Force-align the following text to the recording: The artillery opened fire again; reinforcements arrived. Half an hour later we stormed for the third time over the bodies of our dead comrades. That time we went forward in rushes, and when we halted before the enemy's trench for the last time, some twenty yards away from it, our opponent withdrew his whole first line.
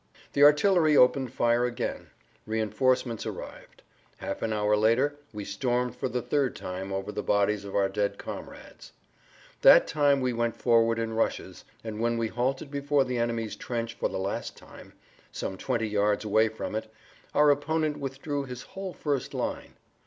The 0.33 0.41
artillery 0.41 0.97
opened 0.97 1.31
fire 1.31 1.63
again; 1.63 2.07
reinforcements 2.47 3.23
arrived. 3.27 3.83
Half 4.17 4.41
an 4.41 4.51
hour 4.51 4.75
later 4.75 5.15
we 5.31 5.45
stormed 5.45 5.95
for 5.95 6.09
the 6.09 6.23
third 6.23 6.55
time 6.55 6.91
over 6.91 7.11
the 7.11 7.21
bodies 7.21 7.65
of 7.65 7.75
our 7.75 7.87
dead 7.87 8.17
comrades. 8.17 8.93
That 9.61 9.85
time 9.85 10.19
we 10.19 10.33
went 10.33 10.55
forward 10.55 10.97
in 10.97 11.13
rushes, 11.13 11.63
and 11.83 11.99
when 11.99 12.17
we 12.17 12.29
halted 12.29 12.71
before 12.71 13.03
the 13.03 13.19
enemy's 13.19 13.55
trench 13.55 13.93
for 13.93 14.09
the 14.09 14.17
last 14.17 14.57
time, 14.57 14.93
some 15.31 15.55
twenty 15.55 15.87
yards 15.89 16.25
away 16.25 16.49
from 16.49 16.73
it, 16.73 16.91
our 17.35 17.51
opponent 17.51 17.97
withdrew 17.97 18.45
his 18.45 18.63
whole 18.63 18.93
first 18.93 19.35
line. 19.35 19.75